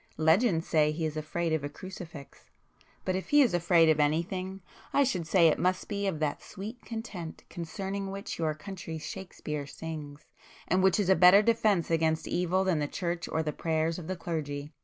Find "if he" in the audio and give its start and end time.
3.15-3.43